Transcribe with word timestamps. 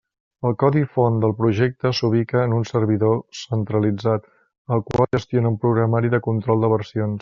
El 0.49 0.53
codi 0.61 0.79
font 0.95 1.19
del 1.25 1.35
projecte 1.41 1.91
s'ubica 1.99 2.41
en 2.47 2.57
un 2.61 2.65
servidor 2.71 3.21
centralitzat, 3.43 4.29
el 4.77 4.85
qual 4.91 5.15
gestiona 5.21 5.57
un 5.57 5.65
programari 5.67 6.15
de 6.17 6.27
control 6.31 6.67
de 6.67 6.77
versions. 6.79 7.19